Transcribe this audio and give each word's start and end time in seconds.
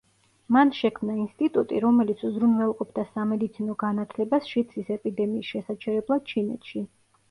მან 0.55 0.69
შექმნა 0.77 1.17
ინსტიტუტი, 1.23 1.83
რომელიც 1.83 2.25
უზრუნველყოფდა 2.31 3.05
სამედიცინო 3.13 3.79
განათლებას 3.87 4.53
შიდსის 4.57 4.95
ეპიდემიის 5.01 5.57
შესაჩერებლად 5.57 6.31
ჩინეთში. 6.37 6.89